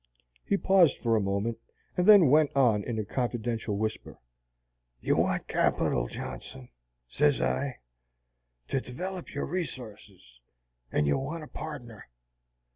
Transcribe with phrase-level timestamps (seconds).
[0.43, 1.59] He paused for a moment,
[1.95, 4.17] and then went on in a confidential whisper,
[4.99, 6.69] "'You want capital, Johnson,'
[7.07, 7.77] sez I,
[8.69, 10.39] 'to develop your resources,
[10.91, 12.07] and you want a pardner.